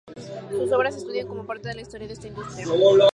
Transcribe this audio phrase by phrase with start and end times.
[0.49, 2.65] Sus obras se estudian como parte de la historia de esta industria.